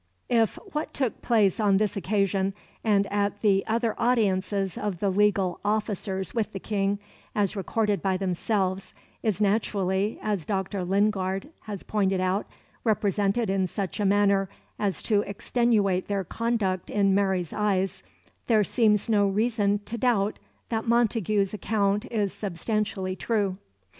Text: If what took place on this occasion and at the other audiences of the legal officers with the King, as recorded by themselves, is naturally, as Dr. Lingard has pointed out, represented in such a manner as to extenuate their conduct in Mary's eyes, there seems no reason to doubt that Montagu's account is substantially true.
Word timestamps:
If 0.29 0.55
what 0.71 0.95
took 0.95 1.21
place 1.21 1.59
on 1.59 1.77
this 1.77 1.95
occasion 1.95 2.55
and 2.83 3.05
at 3.13 3.41
the 3.41 3.63
other 3.67 3.93
audiences 3.99 4.75
of 4.75 4.99
the 4.99 5.11
legal 5.11 5.59
officers 5.63 6.33
with 6.33 6.53
the 6.53 6.59
King, 6.59 6.97
as 7.35 7.55
recorded 7.55 8.01
by 8.01 8.17
themselves, 8.17 8.95
is 9.21 9.39
naturally, 9.39 10.17
as 10.23 10.43
Dr. 10.43 10.83
Lingard 10.83 11.49
has 11.65 11.83
pointed 11.83 12.19
out, 12.19 12.47
represented 12.83 13.47
in 13.51 13.67
such 13.67 13.99
a 13.99 14.05
manner 14.05 14.49
as 14.79 15.03
to 15.03 15.21
extenuate 15.21 16.07
their 16.07 16.23
conduct 16.23 16.89
in 16.89 17.13
Mary's 17.13 17.53
eyes, 17.53 18.01
there 18.47 18.63
seems 18.63 19.07
no 19.07 19.27
reason 19.27 19.81
to 19.85 19.99
doubt 19.99 20.39
that 20.69 20.87
Montagu's 20.87 21.53
account 21.53 22.11
is 22.11 22.33
substantially 22.33 23.15
true. 23.15 23.59